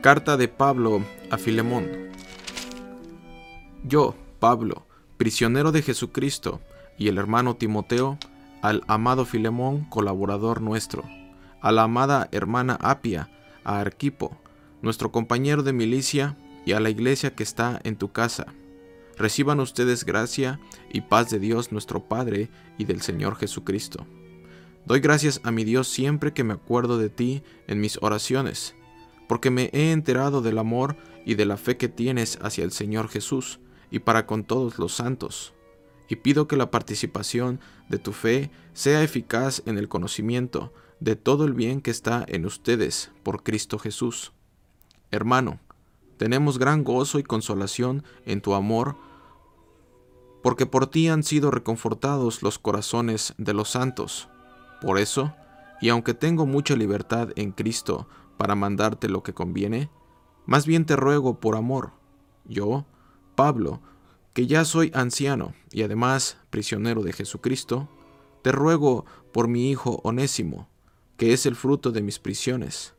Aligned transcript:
Carta 0.00 0.36
de 0.36 0.46
Pablo 0.46 1.04
a 1.28 1.38
Filemón. 1.38 1.90
Yo, 3.82 4.14
Pablo, 4.38 4.86
prisionero 5.16 5.72
de 5.72 5.82
Jesucristo, 5.82 6.60
y 6.96 7.08
el 7.08 7.18
hermano 7.18 7.56
Timoteo, 7.56 8.16
al 8.62 8.84
amado 8.86 9.24
Filemón, 9.24 9.86
colaborador 9.86 10.60
nuestro, 10.60 11.02
a 11.60 11.72
la 11.72 11.82
amada 11.82 12.28
hermana 12.30 12.78
Apia, 12.80 13.28
a 13.64 13.80
Arquipo, 13.80 14.38
nuestro 14.82 15.10
compañero 15.10 15.64
de 15.64 15.72
milicia, 15.72 16.36
y 16.64 16.72
a 16.72 16.80
la 16.80 16.90
iglesia 16.90 17.34
que 17.34 17.42
está 17.42 17.80
en 17.82 17.96
tu 17.96 18.12
casa. 18.12 18.46
Reciban 19.16 19.58
ustedes 19.58 20.04
gracia 20.04 20.60
y 20.92 21.00
paz 21.00 21.28
de 21.28 21.40
Dios 21.40 21.72
nuestro 21.72 22.04
Padre 22.04 22.50
y 22.78 22.84
del 22.84 23.02
Señor 23.02 23.34
Jesucristo. 23.34 24.06
Doy 24.86 25.00
gracias 25.00 25.40
a 25.42 25.50
mi 25.50 25.64
Dios 25.64 25.88
siempre 25.88 26.32
que 26.32 26.44
me 26.44 26.54
acuerdo 26.54 26.98
de 26.98 27.08
ti 27.08 27.42
en 27.66 27.80
mis 27.80 27.98
oraciones 28.00 28.76
porque 29.28 29.50
me 29.50 29.70
he 29.72 29.92
enterado 29.92 30.40
del 30.40 30.58
amor 30.58 30.96
y 31.24 31.34
de 31.34 31.44
la 31.44 31.56
fe 31.56 31.76
que 31.76 31.88
tienes 31.88 32.38
hacia 32.42 32.64
el 32.64 32.72
Señor 32.72 33.08
Jesús 33.08 33.60
y 33.90 34.00
para 34.00 34.26
con 34.26 34.44
todos 34.44 34.78
los 34.78 34.94
santos. 34.94 35.54
Y 36.08 36.16
pido 36.16 36.48
que 36.48 36.56
la 36.56 36.70
participación 36.70 37.60
de 37.88 37.98
tu 37.98 38.12
fe 38.12 38.50
sea 38.72 39.02
eficaz 39.02 39.62
en 39.66 39.78
el 39.78 39.88
conocimiento 39.88 40.72
de 41.00 41.16
todo 41.16 41.44
el 41.44 41.52
bien 41.52 41.80
que 41.80 41.90
está 41.90 42.24
en 42.26 42.46
ustedes 42.46 43.12
por 43.22 43.42
Cristo 43.42 43.78
Jesús. 43.78 44.32
Hermano, 45.10 45.60
tenemos 46.16 46.58
gran 46.58 46.82
gozo 46.82 47.18
y 47.18 47.22
consolación 47.22 48.04
en 48.24 48.40
tu 48.40 48.54
amor, 48.54 48.96
porque 50.42 50.66
por 50.66 50.86
ti 50.86 51.08
han 51.08 51.22
sido 51.22 51.50
reconfortados 51.50 52.42
los 52.42 52.58
corazones 52.58 53.34
de 53.38 53.52
los 53.52 53.70
santos. 53.70 54.28
Por 54.80 54.98
eso, 54.98 55.34
y 55.80 55.90
aunque 55.90 56.14
tengo 56.14 56.46
mucha 56.46 56.74
libertad 56.74 57.30
en 57.36 57.52
Cristo 57.52 58.08
para 58.38 58.54
mandarte 58.54 59.08
lo 59.08 59.22
que 59.22 59.34
conviene, 59.34 59.90
más 60.46 60.64
bien 60.64 60.86
te 60.86 60.96
ruego 60.96 61.40
por 61.40 61.56
amor, 61.56 61.92
yo, 62.46 62.86
Pablo, 63.34 63.82
que 64.32 64.46
ya 64.46 64.64
soy 64.64 64.90
anciano 64.94 65.52
y 65.70 65.82
además 65.82 66.38
prisionero 66.48 67.02
de 67.02 67.12
Jesucristo, 67.12 67.88
te 68.42 68.52
ruego 68.52 69.04
por 69.32 69.48
mi 69.48 69.70
hijo 69.70 70.00
Onésimo, 70.04 70.68
que 71.16 71.32
es 71.34 71.44
el 71.44 71.56
fruto 71.56 71.90
de 71.90 72.00
mis 72.00 72.18
prisiones. 72.18 72.94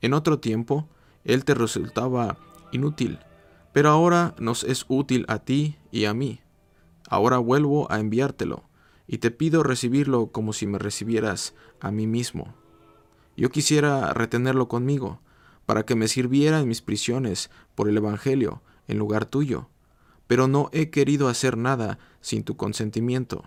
En 0.00 0.14
otro 0.14 0.38
tiempo, 0.38 0.88
él 1.24 1.44
te 1.44 1.54
resultaba 1.54 2.38
inútil, 2.70 3.18
pero 3.72 3.90
ahora 3.90 4.34
nos 4.38 4.62
es 4.62 4.84
útil 4.88 5.24
a 5.26 5.40
ti 5.40 5.76
y 5.90 6.04
a 6.04 6.14
mí. 6.14 6.40
Ahora 7.08 7.38
vuelvo 7.38 7.90
a 7.90 7.98
enviártelo, 7.98 8.64
y 9.06 9.18
te 9.18 9.30
pido 9.30 9.62
recibirlo 9.62 10.28
como 10.32 10.52
si 10.52 10.66
me 10.66 10.78
recibieras 10.78 11.54
a 11.80 11.90
mí 11.90 12.06
mismo. 12.06 12.54
Yo 13.36 13.50
quisiera 13.50 14.12
retenerlo 14.12 14.68
conmigo, 14.68 15.20
para 15.66 15.84
que 15.84 15.94
me 15.94 16.08
sirviera 16.08 16.60
en 16.60 16.68
mis 16.68 16.82
prisiones 16.82 17.50
por 17.74 17.88
el 17.88 17.96
Evangelio 17.96 18.62
en 18.86 18.98
lugar 18.98 19.24
tuyo, 19.24 19.68
pero 20.26 20.48
no 20.48 20.68
he 20.72 20.90
querido 20.90 21.28
hacer 21.28 21.56
nada 21.56 21.98
sin 22.20 22.44
tu 22.44 22.56
consentimiento, 22.56 23.44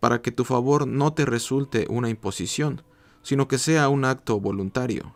para 0.00 0.22
que 0.22 0.32
tu 0.32 0.44
favor 0.44 0.86
no 0.86 1.12
te 1.12 1.24
resulte 1.24 1.86
una 1.88 2.08
imposición, 2.08 2.82
sino 3.22 3.48
que 3.48 3.58
sea 3.58 3.88
un 3.88 4.04
acto 4.04 4.40
voluntario. 4.40 5.14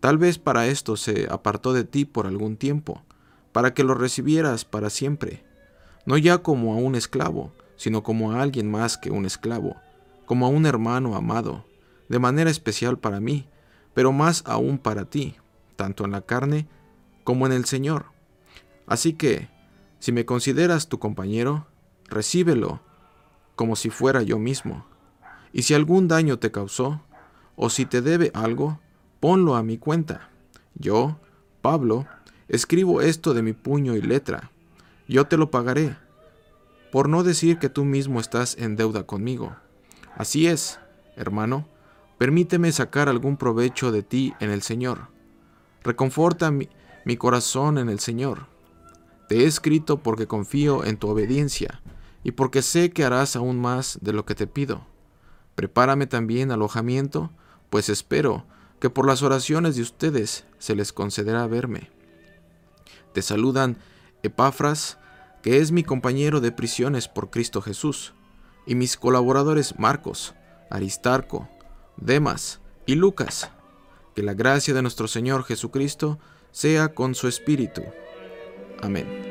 Tal 0.00 0.18
vez 0.18 0.38
para 0.38 0.66
esto 0.66 0.96
se 0.96 1.26
apartó 1.30 1.72
de 1.72 1.84
ti 1.84 2.04
por 2.04 2.26
algún 2.26 2.56
tiempo, 2.56 3.02
para 3.52 3.74
que 3.74 3.84
lo 3.84 3.94
recibieras 3.94 4.64
para 4.64 4.90
siempre, 4.90 5.44
no 6.06 6.16
ya 6.16 6.38
como 6.38 6.74
a 6.74 6.76
un 6.76 6.94
esclavo, 6.94 7.52
sino 7.76 8.02
como 8.02 8.32
a 8.32 8.42
alguien 8.42 8.70
más 8.70 8.96
que 8.96 9.10
un 9.10 9.26
esclavo, 9.26 9.76
como 10.26 10.46
a 10.46 10.48
un 10.48 10.66
hermano 10.66 11.16
amado, 11.16 11.64
de 12.10 12.18
manera 12.18 12.50
especial 12.50 12.98
para 12.98 13.20
mí, 13.20 13.46
pero 13.94 14.10
más 14.10 14.42
aún 14.44 14.78
para 14.78 15.04
ti, 15.04 15.36
tanto 15.76 16.04
en 16.04 16.10
la 16.10 16.22
carne 16.22 16.66
como 17.22 17.46
en 17.46 17.52
el 17.52 17.66
Señor. 17.66 18.06
Así 18.86 19.12
que, 19.12 19.48
si 20.00 20.10
me 20.10 20.26
consideras 20.26 20.88
tu 20.88 20.98
compañero, 20.98 21.68
recíbelo 22.08 22.80
como 23.54 23.76
si 23.76 23.90
fuera 23.90 24.22
yo 24.22 24.40
mismo. 24.40 24.84
Y 25.52 25.62
si 25.62 25.74
algún 25.74 26.08
daño 26.08 26.40
te 26.40 26.50
causó, 26.50 27.00
o 27.54 27.70
si 27.70 27.86
te 27.86 28.02
debe 28.02 28.32
algo, 28.34 28.80
ponlo 29.20 29.54
a 29.54 29.62
mi 29.62 29.78
cuenta. 29.78 30.30
Yo, 30.74 31.16
Pablo, 31.62 32.08
escribo 32.48 33.02
esto 33.02 33.34
de 33.34 33.42
mi 33.42 33.52
puño 33.52 33.94
y 33.94 34.02
letra. 34.02 34.50
Yo 35.06 35.28
te 35.28 35.36
lo 35.36 35.52
pagaré, 35.52 35.96
por 36.90 37.08
no 37.08 37.22
decir 37.22 37.60
que 37.60 37.68
tú 37.68 37.84
mismo 37.84 38.18
estás 38.18 38.56
en 38.58 38.74
deuda 38.74 39.04
conmigo. 39.04 39.54
Así 40.16 40.48
es, 40.48 40.80
hermano, 41.14 41.68
Permíteme 42.20 42.70
sacar 42.70 43.08
algún 43.08 43.38
provecho 43.38 43.92
de 43.92 44.02
ti 44.02 44.34
en 44.40 44.50
el 44.50 44.60
Señor. 44.60 45.08
Reconforta 45.82 46.50
mi, 46.50 46.68
mi 47.06 47.16
corazón 47.16 47.78
en 47.78 47.88
el 47.88 47.98
Señor. 47.98 48.44
Te 49.26 49.38
he 49.38 49.44
escrito 49.46 50.02
porque 50.02 50.26
confío 50.26 50.84
en 50.84 50.98
tu 50.98 51.08
obediencia 51.08 51.80
y 52.22 52.32
porque 52.32 52.60
sé 52.60 52.90
que 52.90 53.04
harás 53.04 53.36
aún 53.36 53.58
más 53.58 54.00
de 54.02 54.12
lo 54.12 54.26
que 54.26 54.34
te 54.34 54.46
pido. 54.46 54.86
Prepárame 55.54 56.06
también 56.06 56.50
alojamiento, 56.50 57.30
pues 57.70 57.88
espero 57.88 58.44
que 58.80 58.90
por 58.90 59.06
las 59.06 59.22
oraciones 59.22 59.76
de 59.76 59.80
ustedes 59.80 60.44
se 60.58 60.74
les 60.74 60.92
concederá 60.92 61.46
verme. 61.46 61.88
Te 63.14 63.22
saludan 63.22 63.78
Epafras, 64.22 64.98
que 65.40 65.60
es 65.60 65.72
mi 65.72 65.84
compañero 65.84 66.42
de 66.42 66.52
prisiones 66.52 67.08
por 67.08 67.30
Cristo 67.30 67.62
Jesús, 67.62 68.12
y 68.66 68.74
mis 68.74 68.98
colaboradores 68.98 69.78
Marcos, 69.78 70.34
Aristarco, 70.68 71.48
Demas 72.00 72.60
y 72.86 72.94
Lucas. 72.94 73.50
Que 74.14 74.22
la 74.22 74.34
gracia 74.34 74.74
de 74.74 74.82
nuestro 74.82 75.06
Señor 75.06 75.44
Jesucristo 75.44 76.18
sea 76.50 76.94
con 76.94 77.14
su 77.14 77.28
Espíritu. 77.28 77.82
Amén. 78.82 79.29